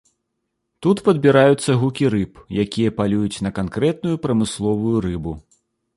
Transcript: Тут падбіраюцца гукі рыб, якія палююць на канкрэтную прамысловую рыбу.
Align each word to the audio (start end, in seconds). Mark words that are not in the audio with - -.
Тут 0.85 1.01
падбіраюцца 1.07 1.75
гукі 1.83 2.05
рыб, 2.15 2.41
якія 2.65 2.95
палююць 3.01 3.41
на 3.49 3.53
канкрэтную 3.59 4.15
прамысловую 4.25 4.95
рыбу. 5.09 5.37